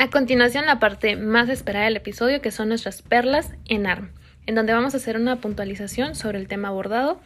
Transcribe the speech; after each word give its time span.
A 0.00 0.08
continuación, 0.08 0.64
la 0.64 0.78
parte 0.78 1.14
más 1.14 1.50
esperada 1.50 1.84
del 1.84 1.98
episodio, 1.98 2.40
que 2.40 2.50
son 2.50 2.70
nuestras 2.70 3.02
perlas 3.02 3.52
en 3.66 3.86
ARM, 3.86 4.08
en 4.46 4.54
donde 4.54 4.72
vamos 4.72 4.94
a 4.94 4.96
hacer 4.96 5.18
una 5.18 5.42
puntualización 5.42 6.14
sobre 6.14 6.38
el 6.38 6.48
tema 6.48 6.68
abordado, 6.68 7.20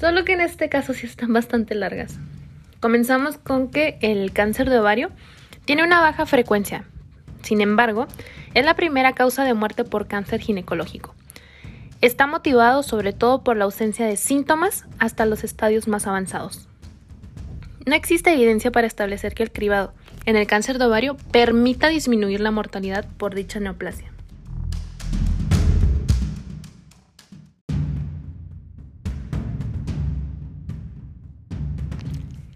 solo 0.00 0.24
que 0.24 0.32
en 0.32 0.40
este 0.40 0.70
caso 0.70 0.94
sí 0.94 1.04
están 1.04 1.30
bastante 1.34 1.74
largas. 1.74 2.18
Comenzamos 2.80 3.36
con 3.36 3.70
que 3.70 3.98
el 4.00 4.32
cáncer 4.32 4.70
de 4.70 4.78
ovario 4.78 5.10
tiene 5.66 5.84
una 5.84 6.00
baja 6.00 6.24
frecuencia, 6.24 6.86
sin 7.42 7.60
embargo, 7.60 8.06
es 8.54 8.64
la 8.64 8.74
primera 8.74 9.12
causa 9.12 9.44
de 9.44 9.52
muerte 9.52 9.84
por 9.84 10.08
cáncer 10.08 10.40
ginecológico. 10.40 11.14
Está 12.00 12.26
motivado 12.26 12.82
sobre 12.82 13.12
todo 13.12 13.44
por 13.44 13.58
la 13.58 13.64
ausencia 13.64 14.06
de 14.06 14.16
síntomas 14.16 14.86
hasta 14.98 15.26
los 15.26 15.44
estadios 15.44 15.86
más 15.86 16.06
avanzados. 16.06 16.66
No 17.84 17.94
existe 17.94 18.32
evidencia 18.32 18.70
para 18.70 18.86
establecer 18.86 19.34
que 19.34 19.42
el 19.42 19.52
cribado 19.52 19.92
en 20.28 20.36
el 20.36 20.46
cáncer 20.46 20.78
de 20.78 20.84
ovario 20.84 21.16
permita 21.32 21.88
disminuir 21.88 22.40
la 22.40 22.50
mortalidad 22.50 23.06
por 23.16 23.34
dicha 23.34 23.60
neoplasia. 23.60 24.12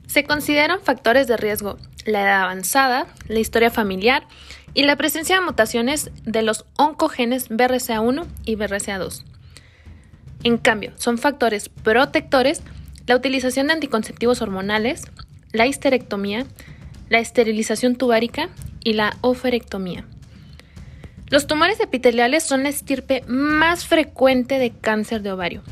Se 0.07 0.25
consideran 0.25 0.83
factores 0.83 1.27
de 1.27 1.39
riesgo 1.39 1.79
la 2.05 2.21
edad 2.21 2.43
avanzada, 2.43 3.07
la 3.27 3.39
historia 3.39 3.71
familiar 3.71 4.27
y 4.75 4.83
la 4.83 4.97
presencia 4.97 5.37
de 5.37 5.47
mutaciones 5.47 6.11
de 6.25 6.43
los 6.43 6.67
oncogenes 6.77 7.49
BRCA1 7.49 8.27
y 8.45 8.57
BRCA2. 8.57 9.25
En 10.45 10.59
cambio, 10.59 10.93
son 10.97 11.17
factores 11.17 11.71
protectores 11.71 12.61
la 13.07 13.17
utilización 13.17 13.69
de 13.69 13.73
anticonceptivos 13.73 14.43
hormonales, 14.43 15.05
la 15.53 15.67
histerectomía, 15.67 16.45
la 17.13 17.19
esterilización 17.19 17.95
tubárica 17.95 18.49
y 18.83 18.95
la 18.95 19.19
oferectomía. 19.21 20.07
Los 21.29 21.47
tumores 21.47 21.79
epiteliales 21.79 22.43
son 22.43 22.63
la 22.63 22.71
estirpe 22.71 23.23
más 23.27 23.85
frecuente 23.85 24.59
de 24.59 24.71
cáncer 24.71 25.21
de 25.21 25.31
ovario 25.31 25.63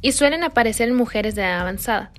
y 0.00 0.12
suelen 0.12 0.44
aparecer 0.44 0.88
en 0.88 0.94
mujeres 0.94 1.34
de 1.34 1.42
edad 1.42 1.60
avanzada. 1.60 2.12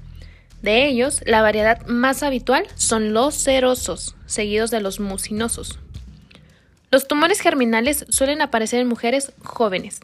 De 0.62 0.86
ellos, 0.86 1.22
la 1.26 1.42
variedad 1.42 1.86
más 1.88 2.24
habitual 2.24 2.68
son 2.76 3.14
los 3.14 3.36
serosos, 3.36 4.18
seguidos 4.26 4.70
de 4.70 4.82
los 4.82 5.00
mucinosos. 5.00 5.80
Los 6.92 7.08
tumores 7.08 7.40
germinales 7.40 8.06
suelen 8.10 8.42
aparecer 8.42 8.82
en 8.82 8.90
mujeres 8.90 9.32
jóvenes. 9.46 10.02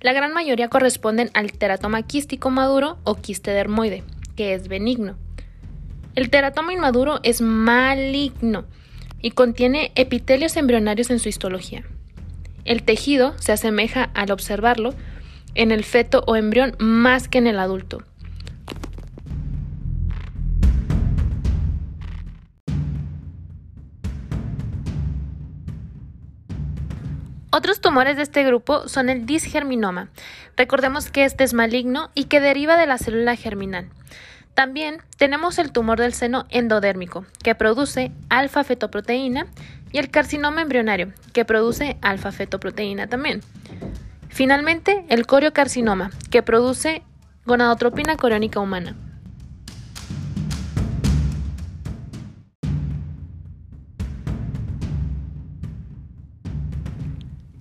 La 0.00 0.12
gran 0.12 0.32
mayoría 0.32 0.68
corresponden 0.68 1.30
al 1.34 1.50
teratoma 1.50 2.02
quístico 2.02 2.48
maduro 2.50 2.98
o 3.02 3.16
quiste 3.16 3.50
dermoide, 3.50 4.04
que 4.36 4.54
es 4.54 4.68
benigno. 4.68 5.16
El 6.18 6.30
teratoma 6.30 6.72
inmaduro 6.72 7.20
es 7.22 7.40
maligno 7.40 8.64
y 9.22 9.30
contiene 9.30 9.92
epitelios 9.94 10.56
embrionarios 10.56 11.10
en 11.10 11.20
su 11.20 11.28
histología. 11.28 11.84
El 12.64 12.82
tejido 12.82 13.38
se 13.38 13.52
asemeja 13.52 14.10
al 14.14 14.32
observarlo 14.32 14.94
en 15.54 15.70
el 15.70 15.84
feto 15.84 16.24
o 16.26 16.34
embrión 16.34 16.74
más 16.80 17.28
que 17.28 17.38
en 17.38 17.46
el 17.46 17.60
adulto. 17.60 18.02
Otros 27.52 27.80
tumores 27.80 28.16
de 28.16 28.24
este 28.24 28.42
grupo 28.42 28.88
son 28.88 29.08
el 29.08 29.24
disgerminoma. 29.24 30.08
Recordemos 30.56 31.12
que 31.12 31.24
este 31.24 31.44
es 31.44 31.54
maligno 31.54 32.10
y 32.16 32.24
que 32.24 32.40
deriva 32.40 32.76
de 32.76 32.88
la 32.88 32.98
célula 32.98 33.36
germinal. 33.36 33.88
También 34.58 34.98
tenemos 35.16 35.56
el 35.60 35.70
tumor 35.70 36.00
del 36.00 36.12
seno 36.12 36.44
endodérmico, 36.50 37.24
que 37.44 37.54
produce 37.54 38.10
alfa-fetoproteína, 38.28 39.46
y 39.92 39.98
el 39.98 40.10
carcinoma 40.10 40.62
embrionario, 40.62 41.12
que 41.32 41.44
produce 41.44 41.96
alfa-fetoproteína 42.02 43.06
también. 43.06 43.40
Finalmente, 44.28 45.04
el 45.10 45.28
coriocarcinoma, 45.28 46.10
que 46.32 46.42
produce 46.42 47.04
gonadotropina 47.46 48.16
coriónica 48.16 48.58
humana. 48.58 48.96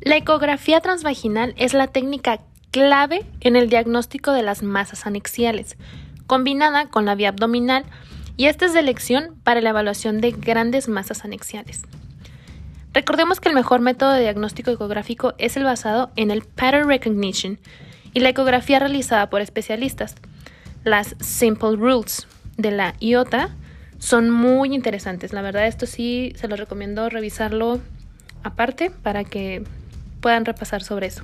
La 0.02 0.18
ecografía 0.18 0.81
transvaginal 0.81 1.53
es 1.58 1.75
la 1.75 1.85
técnica 1.85 2.40
clave 2.72 3.24
en 3.41 3.56
el 3.56 3.69
diagnóstico 3.69 4.31
de 4.31 4.41
las 4.41 4.64
masas 4.64 5.06
anexiales, 5.06 5.78
combinada 6.28 6.90
con 6.90 7.06
la 7.06 7.16
vía 7.16 7.30
abdominal, 7.30 7.86
y 8.36 8.46
esta 8.46 8.66
es 8.66 8.74
de 8.74 8.82
elección 8.82 9.36
para 9.44 9.62
la 9.62 9.70
evaluación 9.70 10.22
de 10.22 10.32
grandes 10.32 10.88
masas 10.88 11.26
anexiales. 11.26 11.82
Recordemos 12.94 13.40
que 13.40 13.50
el 13.50 13.56
mejor 13.56 13.80
método 13.80 14.12
de 14.12 14.22
diagnóstico 14.22 14.72
ecográfico 14.72 15.34
es 15.38 15.58
el 15.58 15.64
basado 15.64 16.12
en 16.16 16.32
el 16.32 16.44
pattern 16.44 16.88
recognition 16.88 17.60
y 18.14 18.20
la 18.20 18.30
ecografía 18.30 18.80
realizada 18.80 19.30
por 19.30 19.42
especialistas. 19.42 20.16
Las 20.84 21.16
simple 21.20 21.76
rules 21.76 22.28
de 22.58 22.72
la 22.72 22.96
IOTA 23.00 23.50
son 24.00 24.30
muy 24.30 24.74
interesantes. 24.74 25.34
La 25.34 25.42
verdad, 25.42 25.68
esto 25.68 25.86
sí 25.86 26.34
se 26.36 26.48
lo 26.48 26.56
recomiendo 26.56 27.09
revisarlo 27.09 27.80
aparte 28.44 28.90
para 28.90 29.24
que 29.24 29.64
puedan 30.22 30.46
repasar 30.46 30.84
sobre 30.84 31.08
eso. 31.08 31.24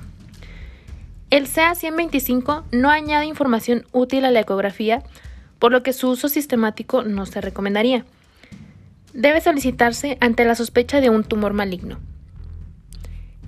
El 1.34 1.48
CA125 1.48 2.62
no 2.70 2.90
añade 2.90 3.26
información 3.26 3.86
útil 3.90 4.24
a 4.24 4.30
la 4.30 4.38
ecografía, 4.38 5.02
por 5.58 5.72
lo 5.72 5.82
que 5.82 5.92
su 5.92 6.08
uso 6.10 6.28
sistemático 6.28 7.02
no 7.02 7.26
se 7.26 7.40
recomendaría. 7.40 8.04
Debe 9.14 9.40
solicitarse 9.40 10.16
ante 10.20 10.44
la 10.44 10.54
sospecha 10.54 11.00
de 11.00 11.10
un 11.10 11.24
tumor 11.24 11.52
maligno. 11.52 11.98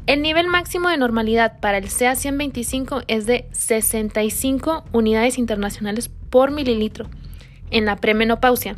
El 0.09 0.21
nivel 0.21 0.49
máximo 0.49 0.89
de 0.89 0.97
normalidad 0.97 1.61
para 1.61 1.79
el 1.79 1.85
CA125 1.85 3.05
es 3.07 3.25
de 3.27 3.47
65 3.53 4.85
unidades 4.91 5.39
internacionales 5.39 6.09
por 6.09 6.51
mililitro 6.51 7.09
en 7.71 7.85
la 7.85 7.95
premenopausia 7.95 8.75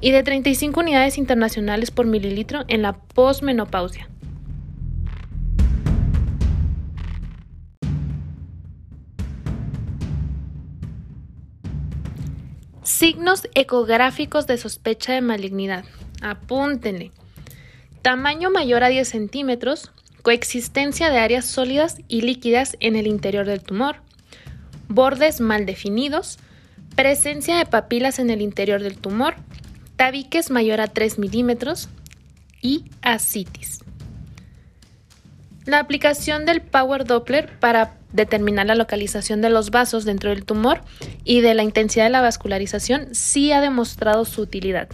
y 0.00 0.10
de 0.10 0.24
35 0.24 0.80
unidades 0.80 1.18
internacionales 1.18 1.92
por 1.92 2.06
mililitro 2.06 2.64
en 2.66 2.82
la 2.82 2.94
posmenopausia. 2.94 4.08
Signos 13.00 13.48
ecográficos 13.54 14.46
de 14.46 14.58
sospecha 14.58 15.14
de 15.14 15.22
malignidad. 15.22 15.86
Apúntenle. 16.20 17.12
Tamaño 18.02 18.50
mayor 18.50 18.84
a 18.84 18.88
10 18.88 19.08
centímetros, 19.08 19.90
coexistencia 20.20 21.08
de 21.08 21.16
áreas 21.16 21.46
sólidas 21.46 21.96
y 22.08 22.20
líquidas 22.20 22.76
en 22.78 22.96
el 22.96 23.06
interior 23.06 23.46
del 23.46 23.62
tumor, 23.62 23.96
bordes 24.88 25.40
mal 25.40 25.64
definidos, 25.64 26.38
presencia 26.94 27.56
de 27.56 27.64
papilas 27.64 28.18
en 28.18 28.28
el 28.28 28.42
interior 28.42 28.82
del 28.82 28.98
tumor, 28.98 29.34
tabiques 29.96 30.50
mayor 30.50 30.82
a 30.82 30.86
3 30.86 31.18
milímetros 31.18 31.88
y 32.60 32.84
ascitis. 33.00 33.80
La 35.64 35.78
aplicación 35.78 36.44
del 36.44 36.60
Power 36.60 37.06
Doppler 37.06 37.58
para 37.60 37.94
determinar 38.12 38.66
la 38.66 38.74
localización 38.74 39.40
de 39.40 39.50
los 39.50 39.70
vasos 39.70 40.04
dentro 40.04 40.30
del 40.30 40.44
tumor 40.44 40.82
y 41.24 41.40
de 41.40 41.54
la 41.54 41.62
intensidad 41.62 42.04
de 42.04 42.10
la 42.10 42.20
vascularización 42.20 43.14
sí 43.14 43.52
ha 43.52 43.60
demostrado 43.60 44.24
su 44.24 44.42
utilidad. 44.42 44.88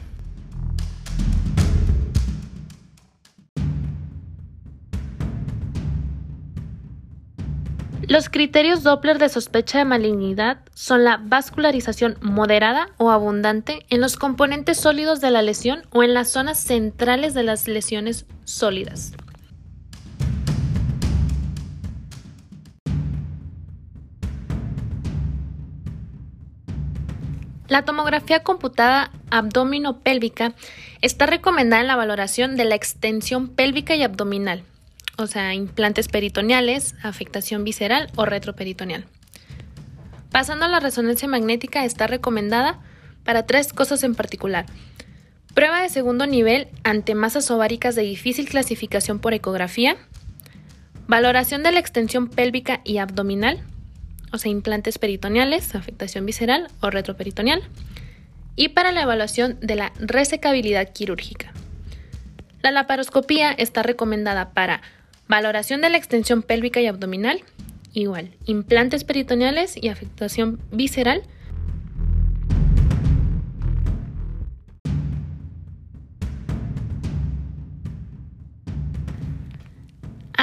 Los 8.09 8.29
criterios 8.29 8.85
Doppler 8.85 9.19
de 9.19 9.29
sospecha 9.29 9.79
de 9.79 9.85
malignidad 9.85 10.59
son 10.75 11.03
la 11.03 11.17
vascularización 11.21 12.17
moderada 12.21 12.91
o 12.99 13.11
abundante 13.11 13.85
en 13.91 14.01
los 14.01 14.17
componentes 14.17 14.79
sólidos 14.79 15.21
de 15.21 15.33
la 15.33 15.43
lesión 15.43 15.83
o 15.91 16.05
en 16.05 16.15
las 16.15 16.31
zonas 16.31 16.57
centrales 16.57 17.35
de 17.35 17.43
las 17.43 17.67
lesiones 17.67 18.25
sólidas. 18.45 19.13
La 27.69 27.85
tomografía 27.85 28.45
computada 28.45 29.11
abdominopélvica 29.31 30.55
está 31.03 31.27
recomendada 31.27 31.83
en 31.83 31.89
la 31.89 31.97
valoración 31.97 32.57
de 32.57 32.65
la 32.65 32.77
extensión 32.77 33.49
pélvica 33.49 33.97
y 33.97 34.05
abdominal, 34.05 34.63
o 35.19 35.27
sea, 35.27 35.53
implantes 35.53 36.07
peritoneales, 36.07 36.95
afectación 37.03 37.65
visceral 37.65 38.11
o 38.15 38.25
retroperitoneal. 38.25 39.07
Pasando 40.31 40.67
a 40.67 40.69
la 40.69 40.79
resonancia 40.79 41.27
magnética, 41.27 41.85
está 41.85 42.07
recomendada 42.07 42.79
para 43.25 43.47
tres 43.47 43.73
cosas 43.73 44.05
en 44.05 44.15
particular. 44.15 44.67
Prueba 45.53 45.83
de 45.83 45.89
segundo 45.89 46.27
nivel 46.27 46.69
ante 46.85 47.15
masas 47.17 47.51
ováricas 47.51 47.97
de 47.97 48.03
difícil 48.03 48.49
clasificación 48.49 49.19
por 49.19 49.35
ecografía. 49.35 49.97
Valoración 51.09 51.65
de 51.65 51.73
la 51.73 51.81
extensión 51.81 52.29
pélvica 52.29 52.81
y 52.85 52.99
abdominal 52.99 53.65
o 54.33 54.39
sea, 54.39 54.51
implantes 54.51 54.99
peritoneales, 54.99 55.75
afectación 55.75 56.27
visceral 56.27 56.69
o 56.81 56.91
retroperitoneal, 56.91 57.63
y 58.57 58.69
para 58.69 58.93
la 58.93 59.03
evaluación 59.03 59.59
de 59.61 59.77
la 59.77 59.93
resecabilidad 59.99 60.93
quirúrgica. 60.93 61.53
La 62.63 62.71
laparoscopía 62.71 63.53
está 63.53 63.83
recomendada 63.83 64.51
para 64.51 64.83
valoración 65.29 65.81
de 65.83 65.91
la 65.91 65.99
extensión 65.99 66.43
pélvica 66.43 66.81
y 66.81 66.87
abdominal, 66.87 67.43
igual, 67.93 68.31
implantes 68.47 69.05
peritoneales 69.05 69.77
y 69.81 69.89
afectación 69.89 70.59
visceral, 70.73 71.23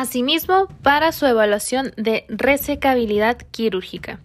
Asimismo, 0.04 0.68
para 0.82 1.14
su 1.14 1.26
evaluación 1.26 1.94
de 1.96 2.26
resecabilidad 2.28 3.38
quirúrgica. 3.38 4.20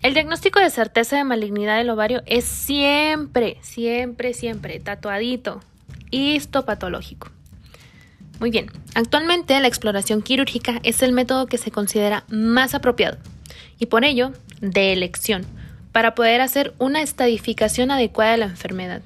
El 0.00 0.14
diagnóstico 0.14 0.60
de 0.60 0.70
certeza 0.70 1.16
de 1.16 1.24
malignidad 1.24 1.78
del 1.78 1.90
ovario 1.90 2.22
es 2.24 2.44
siempre, 2.44 3.58
siempre, 3.62 4.32
siempre 4.32 4.78
tatuadito, 4.78 5.60
histopatológico. 6.12 7.32
Muy 8.38 8.52
bien, 8.52 8.70
actualmente 8.94 9.58
la 9.58 9.66
exploración 9.66 10.22
quirúrgica 10.22 10.78
es 10.84 11.02
el 11.02 11.10
método 11.10 11.46
que 11.46 11.58
se 11.58 11.72
considera 11.72 12.22
más 12.28 12.72
apropiado 12.72 13.18
y 13.80 13.86
por 13.86 14.04
ello 14.04 14.30
de 14.60 14.92
elección 14.92 15.44
para 15.90 16.14
poder 16.14 16.40
hacer 16.40 16.74
una 16.78 17.02
estadificación 17.02 17.90
adecuada 17.90 18.30
de 18.30 18.38
la 18.38 18.44
enfermedad. 18.44 19.02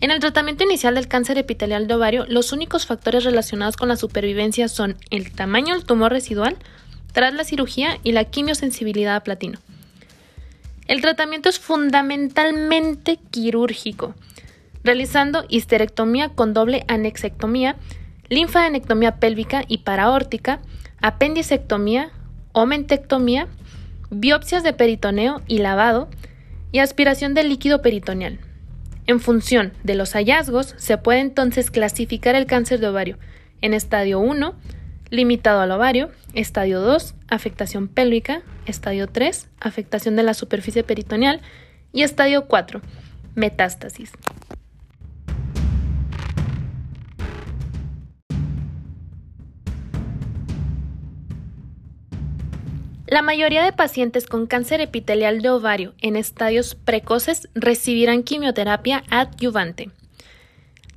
En 0.00 0.10
el 0.10 0.18
tratamiento 0.18 0.64
inicial 0.64 0.94
del 0.94 1.08
cáncer 1.08 1.36
epitelial 1.36 1.86
de 1.86 1.92
ovario, 1.92 2.24
los 2.26 2.52
únicos 2.52 2.86
factores 2.86 3.22
relacionados 3.24 3.76
con 3.76 3.88
la 3.88 3.96
supervivencia 3.96 4.68
son 4.68 4.96
el 5.10 5.30
tamaño 5.30 5.74
del 5.74 5.84
tumor 5.84 6.10
residual 6.10 6.56
tras 7.12 7.34
la 7.34 7.44
cirugía 7.44 7.98
y 8.02 8.12
la 8.12 8.24
quimiosensibilidad 8.24 9.16
a 9.16 9.22
platino. 9.22 9.58
El 10.86 11.02
tratamiento 11.02 11.50
es 11.50 11.58
fundamentalmente 11.58 13.18
quirúrgico, 13.30 14.14
realizando 14.82 15.44
histerectomía 15.50 16.30
con 16.30 16.54
doble 16.54 16.84
anexectomía, 16.88 17.76
linfadenectomía 18.30 19.16
pélvica 19.16 19.64
y 19.68 19.78
paraórtica, 19.78 20.60
apendicectomía, 21.02 22.10
omentectomía, 22.52 23.48
biopsias 24.10 24.62
de 24.62 24.72
peritoneo 24.72 25.42
y 25.46 25.58
lavado, 25.58 26.08
y 26.72 26.78
aspiración 26.78 27.34
del 27.34 27.50
líquido 27.50 27.82
peritoneal. 27.82 28.38
En 29.10 29.18
función 29.18 29.72
de 29.82 29.96
los 29.96 30.12
hallazgos, 30.12 30.72
se 30.76 30.96
puede 30.96 31.18
entonces 31.18 31.72
clasificar 31.72 32.36
el 32.36 32.46
cáncer 32.46 32.78
de 32.78 32.86
ovario. 32.86 33.18
En 33.60 33.74
estadio 33.74 34.20
1, 34.20 34.54
limitado 35.10 35.60
al 35.60 35.72
ovario, 35.72 36.10
estadio 36.32 36.80
2, 36.80 37.16
afectación 37.26 37.88
pélvica, 37.88 38.42
estadio 38.66 39.08
3, 39.08 39.48
afectación 39.58 40.14
de 40.14 40.22
la 40.22 40.32
superficie 40.32 40.84
peritoneal. 40.84 41.40
Y 41.92 42.04
estadio 42.04 42.46
4, 42.46 42.82
metástasis. 43.34 44.12
La 53.10 53.22
mayoría 53.22 53.64
de 53.64 53.72
pacientes 53.72 54.28
con 54.28 54.46
cáncer 54.46 54.80
epitelial 54.80 55.42
de 55.42 55.50
ovario 55.50 55.94
en 56.00 56.14
estadios 56.14 56.76
precoces 56.76 57.48
recibirán 57.56 58.22
quimioterapia 58.22 59.02
adyuvante. 59.10 59.90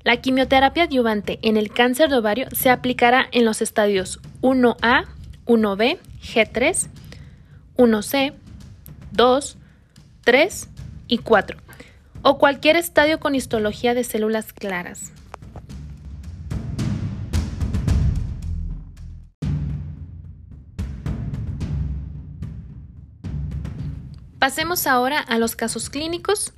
La 0.03 0.17
quimioterapia 0.17 0.83
adyuvante 0.83 1.39
en 1.41 1.57
el 1.57 1.71
cáncer 1.71 2.11
de 2.11 2.17
ovario 2.17 2.47
se 2.51 2.69
aplicará 2.69 3.27
en 3.31 3.45
los 3.45 3.63
estadios 3.63 4.19
1A, 4.41 5.07
1B, 5.47 5.97
G3, 6.21 6.87
1C, 7.77 8.33
2, 9.11 9.57
3 10.23 10.69
y 11.07 11.17
4, 11.17 11.57
o 12.21 12.37
cualquier 12.37 12.75
estadio 12.75 13.19
con 13.19 13.33
histología 13.33 13.95
de 13.95 14.03
células 14.03 14.53
claras. 14.53 15.13
Pasemos 24.43 24.87
ahora 24.87 25.19
a 25.19 25.37
los 25.37 25.55
casos 25.55 25.89
clínicos. 25.89 26.51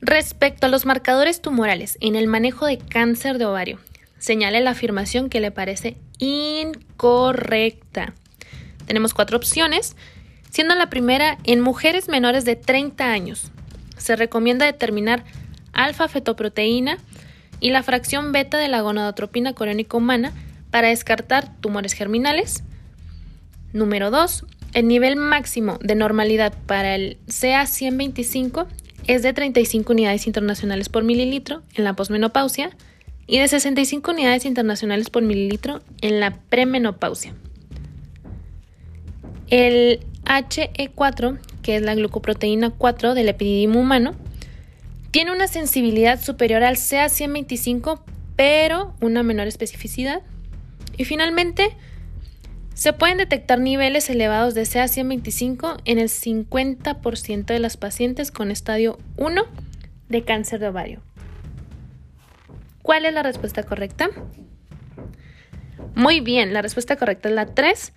Respecto 0.00 0.66
a 0.66 0.68
los 0.68 0.86
marcadores 0.86 1.40
tumorales 1.40 1.96
en 2.00 2.16
el 2.16 2.26
manejo 2.26 2.66
de 2.66 2.78
cáncer 2.78 3.38
de 3.38 3.44
ovario, 3.46 3.78
señale 4.18 4.58
la 4.58 4.70
afirmación 4.70 5.30
que 5.30 5.38
le 5.38 5.52
parece 5.52 5.96
incorrecta. 6.18 8.14
Tenemos 8.86 9.14
cuatro 9.14 9.36
opciones, 9.36 9.94
siendo 10.50 10.74
la 10.74 10.90
primera 10.90 11.38
en 11.44 11.60
mujeres 11.60 12.08
menores 12.08 12.44
de 12.44 12.56
30 12.56 13.04
años. 13.04 13.52
Se 13.96 14.16
recomienda 14.16 14.66
determinar 14.66 15.22
alfa-fetoproteína 15.72 16.98
y 17.60 17.70
la 17.70 17.84
fracción 17.84 18.32
beta 18.32 18.58
de 18.58 18.66
la 18.66 18.80
gonadotropina 18.80 19.52
coriónica 19.52 19.96
humana 19.96 20.32
para 20.72 20.88
descartar 20.88 21.54
tumores 21.60 21.92
germinales. 21.92 22.64
Número 23.72 24.10
2. 24.10 24.44
El 24.72 24.86
nivel 24.86 25.16
máximo 25.16 25.78
de 25.82 25.94
normalidad 25.94 26.54
para 26.66 26.94
el 26.94 27.18
CA125 27.26 28.66
es 29.06 29.22
de 29.22 29.32
35 29.32 29.92
unidades 29.92 30.26
internacionales 30.26 30.88
por 30.88 31.02
mililitro 31.02 31.62
en 31.74 31.84
la 31.84 31.94
posmenopausia 31.94 32.70
y 33.26 33.38
de 33.38 33.48
65 33.48 34.10
unidades 34.10 34.44
internacionales 34.44 35.10
por 35.10 35.22
mililitro 35.22 35.80
en 36.00 36.20
la 36.20 36.36
premenopausia. 36.48 37.34
El 39.48 40.00
HE4, 40.24 41.38
que 41.62 41.76
es 41.76 41.82
la 41.82 41.94
glucoproteína 41.94 42.70
4 42.70 43.14
del 43.14 43.28
epididimo 43.28 43.80
humano, 43.80 44.14
tiene 45.10 45.32
una 45.32 45.48
sensibilidad 45.48 46.22
superior 46.22 46.62
al 46.62 46.76
CA125, 46.76 48.00
pero 48.36 48.94
una 49.00 49.24
menor 49.24 49.48
especificidad. 49.48 50.22
Y 50.96 51.04
finalmente, 51.04 51.76
se 52.74 52.92
pueden 52.92 53.18
detectar 53.18 53.58
niveles 53.58 54.08
elevados 54.10 54.54
de 54.54 54.62
CA125 54.62 55.80
en 55.84 55.98
el 55.98 56.08
50% 56.08 57.44
de 57.44 57.58
las 57.58 57.76
pacientes 57.76 58.30
con 58.30 58.50
estadio 58.50 58.98
1 59.16 59.42
de 60.08 60.24
cáncer 60.24 60.60
de 60.60 60.68
ovario. 60.68 61.02
¿Cuál 62.82 63.04
es 63.04 63.14
la 63.14 63.22
respuesta 63.22 63.62
correcta? 63.62 64.10
Muy 65.94 66.20
bien, 66.20 66.52
la 66.52 66.62
respuesta 66.62 66.96
correcta 66.96 67.28
es 67.28 67.34
la 67.34 67.46
3, 67.46 67.92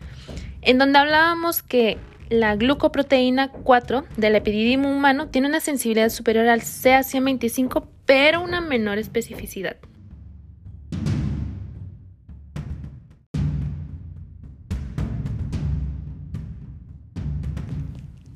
en 0.62 0.78
donde 0.78 1.00
hablábamos 1.00 1.64
que 1.64 1.98
la 2.30 2.56
glucoproteína 2.56 3.50
4 3.50 4.06
del 4.18 4.36
epididimo 4.36 4.92
humano 4.92 5.28
tiene 5.28 5.48
una 5.48 5.60
sensibilidad 5.60 6.10
superior 6.10 6.48
al 6.48 6.62
CA125, 6.62 7.86
pero 8.06 8.42
una 8.42 8.62
menor 8.62 8.98
especificidad. 8.98 9.78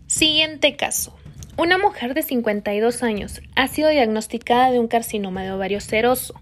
Siguiente 0.08 0.78
caso. 0.78 1.14
Una 1.58 1.78
mujer 1.78 2.14
de 2.14 2.22
52 2.22 3.04
años 3.04 3.42
ha 3.58 3.68
sido 3.68 3.90
diagnosticada 3.90 4.72
de 4.72 4.80
un 4.80 4.88
carcinoma 4.88 5.44
de 5.44 5.52
ovario 5.52 5.82
seroso, 5.82 6.34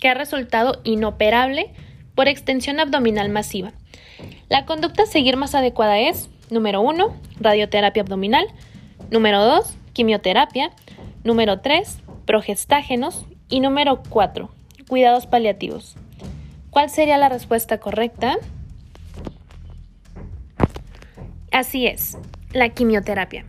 que 0.00 0.08
ha 0.08 0.14
resultado 0.14 0.80
inoperable 0.82 1.74
por 2.14 2.26
extensión 2.26 2.80
abdominal 2.80 3.28
masiva. 3.28 3.72
La 4.48 4.64
conducta 4.64 5.02
a 5.02 5.06
seguir 5.06 5.36
más 5.36 5.54
adecuada 5.54 5.98
es, 5.98 6.30
número 6.48 6.80
1, 6.80 7.14
radioterapia 7.38 8.02
abdominal, 8.02 8.46
número 9.10 9.44
2, 9.44 9.74
quimioterapia, 9.92 10.70
número 11.22 11.60
3, 11.60 11.98
progestágenos 12.24 13.26
y 13.50 13.60
número 13.60 14.02
4, 14.08 14.50
cuidados 14.88 15.26
paliativos. 15.26 15.96
¿Cuál 16.70 16.88
sería 16.88 17.18
la 17.18 17.28
respuesta 17.28 17.78
correcta? 17.78 18.38
Así 21.50 21.86
es, 21.86 22.16
la 22.52 22.68
quimioterapia. 22.70 23.44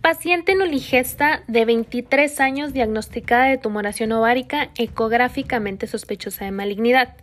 Paciente 0.00 0.54
nuligesta 0.54 1.42
de 1.46 1.64
23 1.64 2.40
años 2.40 2.72
diagnosticada 2.72 3.44
de 3.44 3.58
tumoración 3.58 4.10
ovárica 4.12 4.70
ecográficamente 4.76 5.86
sospechosa 5.86 6.46
de 6.46 6.50
malignidad. 6.50 7.14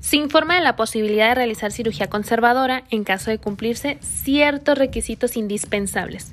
Se 0.00 0.16
informa 0.16 0.54
de 0.54 0.62
la 0.62 0.76
posibilidad 0.76 1.30
de 1.30 1.34
realizar 1.34 1.72
cirugía 1.72 2.08
conservadora 2.08 2.84
en 2.90 3.04
caso 3.04 3.30
de 3.30 3.38
cumplirse 3.38 3.98
ciertos 4.00 4.78
requisitos 4.78 5.36
indispensables. 5.36 6.32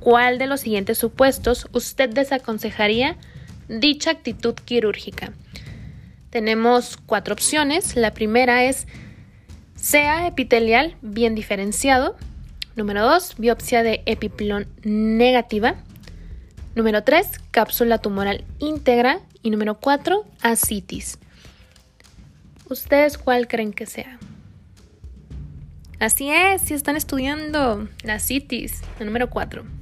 ¿Cuál 0.00 0.36
de 0.36 0.46
los 0.46 0.60
siguientes 0.60 0.98
supuestos 0.98 1.68
usted 1.72 2.10
desaconsejaría 2.10 3.16
dicha 3.68 4.10
actitud 4.10 4.54
quirúrgica. 4.54 5.32
Tenemos 6.30 6.96
cuatro 6.96 7.34
opciones. 7.34 7.96
La 7.96 8.12
primera 8.12 8.64
es 8.64 8.86
sea 9.74 10.26
epitelial 10.26 10.96
bien 11.02 11.34
diferenciado. 11.34 12.16
Número 12.76 13.02
2, 13.02 13.36
biopsia 13.38 13.82
de 13.82 14.02
epiplón 14.06 14.68
negativa. 14.82 15.76
Número 16.74 17.02
3, 17.02 17.26
cápsula 17.50 17.98
tumoral 17.98 18.44
íntegra. 18.58 19.20
Y 19.42 19.50
número 19.50 19.78
4, 19.78 20.24
ascitis. 20.42 21.18
¿Ustedes 22.68 23.16
cuál 23.16 23.48
creen 23.48 23.72
que 23.72 23.86
sea? 23.86 24.18
Así 26.00 26.30
es, 26.30 26.62
si 26.62 26.74
están 26.74 26.96
estudiando 26.96 27.88
la 28.04 28.20
CITIS, 28.20 28.82
el 29.00 29.06
número 29.06 29.30
4. 29.30 29.77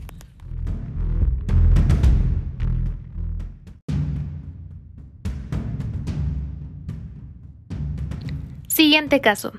Siguiente 8.77 9.23
caso. 9.23 9.55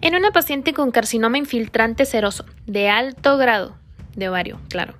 En 0.00 0.16
una 0.16 0.32
paciente 0.32 0.74
con 0.74 0.90
carcinoma 0.90 1.38
infiltrante 1.38 2.04
seroso 2.04 2.44
de 2.66 2.88
alto 2.88 3.36
grado 3.36 3.76
de 4.16 4.28
ovario, 4.28 4.58
claro, 4.68 4.94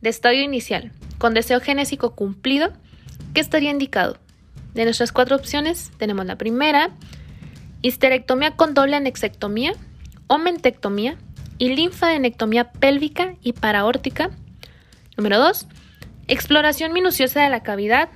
de 0.00 0.08
estadio 0.08 0.42
inicial, 0.42 0.90
con 1.18 1.34
deseo 1.34 1.60
genésico 1.60 2.14
cumplido, 2.14 2.72
¿qué 3.34 3.42
estaría 3.42 3.70
indicado? 3.70 4.16
De 4.72 4.84
nuestras 4.84 5.12
cuatro 5.12 5.36
opciones 5.36 5.90
tenemos 5.98 6.24
la 6.24 6.38
primera, 6.38 6.88
histerectomía 7.82 8.52
con 8.56 8.72
doble 8.72 8.96
anexectomía 8.96 9.74
o 10.26 10.38
mentectomía 10.38 11.18
y 11.58 11.74
linfadenectomía 11.74 12.72
pélvica 12.72 13.34
y 13.42 13.52
paraórtica. 13.52 14.30
Número 15.18 15.38
2. 15.38 15.66
Exploración 16.28 16.94
minuciosa 16.94 17.42
de 17.42 17.50
la 17.50 17.62
cavidad, 17.62 18.08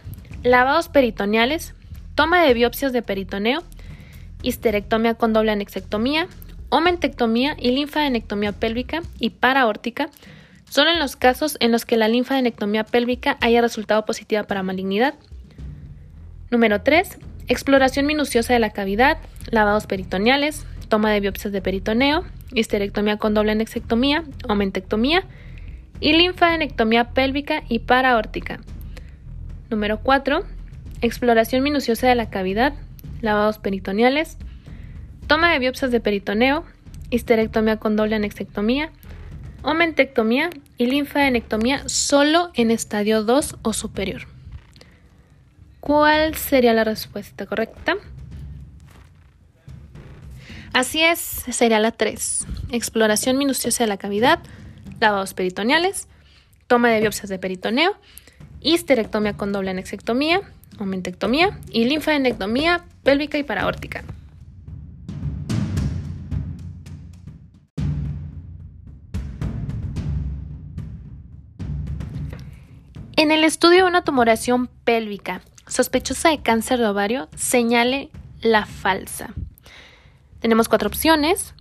lavados 0.42 0.88
peritoneales, 0.88 1.74
toma 2.14 2.42
de 2.42 2.54
biopsias 2.54 2.94
de 2.94 3.02
peritoneo, 3.02 3.62
histerectomía 4.44 5.14
con 5.14 5.32
doble 5.32 5.52
anexectomía, 5.52 6.28
omentectomía 6.68 7.56
y 7.58 7.72
linfadenectomía 7.72 8.52
pélvica 8.52 9.02
y 9.18 9.30
paraórtica, 9.30 10.10
solo 10.68 10.90
en 10.90 10.98
los 10.98 11.16
casos 11.16 11.56
en 11.60 11.72
los 11.72 11.84
que 11.84 11.96
la 11.96 12.08
linfadenectomía 12.08 12.84
pélvica 12.84 13.36
haya 13.40 13.60
resultado 13.60 14.04
positiva 14.04 14.44
para 14.44 14.62
malignidad. 14.62 15.14
Número 16.50 16.82
3. 16.82 17.18
Exploración 17.48 18.06
minuciosa 18.06 18.52
de 18.52 18.58
la 18.58 18.70
cavidad, 18.70 19.18
lavados 19.50 19.86
peritoneales, 19.86 20.66
toma 20.88 21.10
de 21.10 21.20
biopsias 21.20 21.52
de 21.52 21.60
peritoneo, 21.60 22.24
histerectomía 22.52 23.18
con 23.18 23.34
doble 23.34 23.52
anexectomía 23.52 24.24
o 24.48 24.54
mentectomía 24.54 25.24
y 26.00 26.12
linfadenectomía 26.12 27.10
pélvica 27.10 27.62
y 27.68 27.80
paraórtica. 27.80 28.60
Número 29.70 30.00
4. 30.00 30.44
Exploración 31.02 31.62
minuciosa 31.62 32.08
de 32.08 32.14
la 32.14 32.30
cavidad, 32.30 32.74
lavados 33.24 33.58
peritoneales, 33.58 34.38
toma 35.26 35.52
de 35.52 35.58
biopsias 35.58 35.90
de 35.90 36.00
peritoneo, 36.00 36.64
histerectomía 37.10 37.78
con 37.78 37.96
doble 37.96 38.16
anexectomía, 38.16 38.90
omentectomía 39.62 40.50
y 40.76 40.86
linfadenectomía 40.86 41.88
solo 41.88 42.50
en 42.54 42.70
estadio 42.70 43.24
2 43.24 43.56
o 43.62 43.72
superior. 43.72 44.22
¿Cuál 45.80 46.34
sería 46.34 46.72
la 46.72 46.84
respuesta 46.84 47.46
correcta? 47.46 47.96
Así 50.72 51.02
es, 51.02 51.18
sería 51.18 51.78
la 51.78 51.92
3. 51.92 52.46
Exploración 52.72 53.38
minuciosa 53.38 53.84
de 53.84 53.88
la 53.88 53.96
cavidad, 53.96 54.40
lavados 55.00 55.34
peritoneales, 55.34 56.08
toma 56.66 56.90
de 56.90 57.00
biopsias 57.00 57.28
de 57.28 57.38
peritoneo, 57.38 57.96
histerectomía 58.60 59.36
con 59.36 59.52
doble 59.52 59.70
anexectomía, 59.70 60.40
omentectomía 60.78 61.58
y 61.70 61.84
linfadenectomía 61.84 62.84
pélvica 63.02 63.38
y 63.38 63.42
paraórtica. 63.42 64.04
En 73.16 73.30
el 73.30 73.44
estudio 73.44 73.84
de 73.84 73.88
una 73.88 74.02
tumoración 74.02 74.68
pélvica 74.84 75.40
sospechosa 75.66 76.30
de 76.30 76.42
cáncer 76.42 76.78
de 76.78 76.86
ovario, 76.86 77.28
señale 77.36 78.10
la 78.42 78.66
falsa. 78.66 79.32
Tenemos 80.40 80.68
cuatro 80.68 80.88
opciones. 80.88 81.54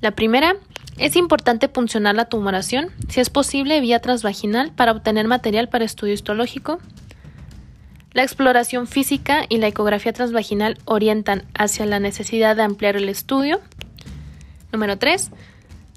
La 0.00 0.10
primera, 0.10 0.56
es 0.98 1.16
importante 1.16 1.68
puncionar 1.68 2.14
la 2.14 2.26
tumoración, 2.26 2.90
si 3.08 3.20
es 3.20 3.30
posible, 3.30 3.80
vía 3.80 4.00
transvaginal 4.00 4.72
para 4.72 4.92
obtener 4.92 5.28
material 5.28 5.68
para 5.68 5.84
estudio 5.84 6.14
histológico. 6.14 6.80
La 8.16 8.22
exploración 8.22 8.86
física 8.86 9.44
y 9.46 9.58
la 9.58 9.66
ecografía 9.66 10.10
transvaginal 10.10 10.78
orientan 10.86 11.44
hacia 11.52 11.84
la 11.84 12.00
necesidad 12.00 12.56
de 12.56 12.62
ampliar 12.62 12.96
el 12.96 13.10
estudio. 13.10 13.60
Número 14.72 14.96
3. 14.96 15.30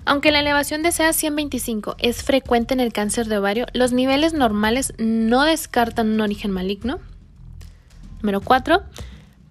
Aunque 0.03 0.33
la 0.33 0.41
elevación 0.41 0.83
de 0.83 0.89
CA125 0.89 1.95
es 1.97 2.21
frecuente 2.23 2.73
en 2.73 2.81
el 2.81 2.91
cáncer 2.91 3.27
de 3.27 3.37
ovario, 3.37 3.67
los 3.71 3.93
niveles 3.93 4.33
normales 4.33 4.91
no 4.97 5.45
descartan 5.45 6.09
un 6.09 6.19
origen 6.19 6.51
maligno. 6.51 6.99
Número 8.21 8.41
4. 8.41 8.83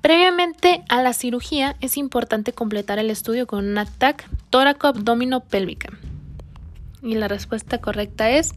Previamente 0.02 0.84
a 0.90 1.00
la 1.00 1.14
cirugía 1.14 1.74
es 1.80 1.96
importante 1.96 2.52
completar 2.52 2.98
el 2.98 3.08
estudio 3.08 3.46
con 3.46 3.66
una 3.66 3.86
TAC 3.86 4.28
tóraco-abdomino-pélvica. 4.50 5.96
Y 7.02 7.14
la 7.14 7.28
respuesta 7.28 7.78
correcta 7.78 8.28
es, 8.28 8.52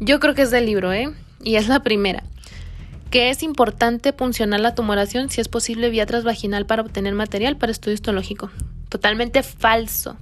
yo 0.00 0.20
creo 0.20 0.34
que 0.34 0.42
es 0.42 0.50
del 0.50 0.66
libro, 0.66 0.92
¿eh? 0.92 1.14
Y 1.42 1.56
es 1.56 1.68
la 1.68 1.82
primera, 1.82 2.22
que 3.10 3.30
es 3.30 3.42
importante 3.42 4.12
puncionar 4.12 4.60
la 4.60 4.74
tumoración 4.74 5.30
si 5.30 5.40
es 5.40 5.48
posible 5.48 5.90
vía 5.90 6.06
transvaginal 6.06 6.66
para 6.66 6.82
obtener 6.82 7.14
material 7.14 7.56
para 7.56 7.72
estudio 7.72 7.94
histológico. 7.94 8.50
Totalmente 8.88 9.42
falso. 9.42 10.16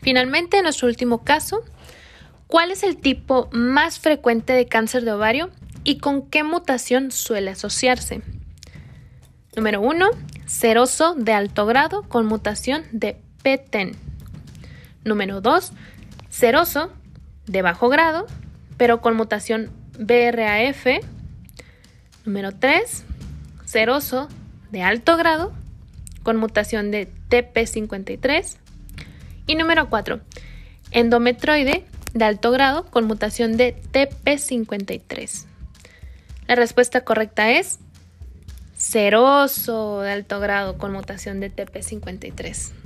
Finalmente, 0.00 0.58
en 0.58 0.62
nuestro 0.62 0.86
último 0.86 1.24
caso, 1.24 1.64
¿cuál 2.46 2.70
es 2.70 2.84
el 2.84 2.96
tipo 2.96 3.48
más 3.50 3.98
frecuente 3.98 4.52
de 4.52 4.66
cáncer 4.66 5.04
de 5.04 5.10
ovario 5.10 5.50
y 5.82 5.98
con 5.98 6.28
qué 6.28 6.44
mutación 6.44 7.10
suele 7.10 7.50
asociarse? 7.50 8.22
Número 9.56 9.80
1. 9.80 10.06
Seroso 10.46 11.16
de 11.16 11.32
alto 11.32 11.66
grado 11.66 12.04
con 12.04 12.26
mutación 12.26 12.84
de 12.92 13.20
PTEN. 13.46 13.92
Número 15.04 15.40
2. 15.40 15.72
Seroso 16.30 16.90
de 17.46 17.62
bajo 17.62 17.88
grado, 17.88 18.26
pero 18.76 19.00
con 19.00 19.16
mutación 19.16 19.70
BRAF. 20.00 20.84
Número 22.24 22.50
3. 22.50 23.04
Seroso 23.64 24.28
de 24.72 24.82
alto 24.82 25.16
grado 25.16 25.52
con 26.24 26.38
mutación 26.38 26.90
de 26.90 27.08
TP53. 27.30 28.56
Y 29.46 29.54
número 29.54 29.88
4. 29.88 30.18
Endometroide 30.90 31.84
de 32.14 32.24
alto 32.24 32.50
grado 32.50 32.86
con 32.86 33.04
mutación 33.04 33.56
de 33.56 33.80
TP53. 33.92 35.44
La 36.48 36.56
respuesta 36.56 37.02
correcta 37.02 37.52
es 37.52 37.78
seroso 38.76 40.00
de 40.00 40.10
alto 40.10 40.40
grado 40.40 40.78
con 40.78 40.92
mutación 40.92 41.38
de 41.38 41.54
TP53. 41.54 42.85